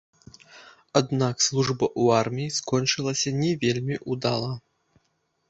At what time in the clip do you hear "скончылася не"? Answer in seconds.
2.57-3.51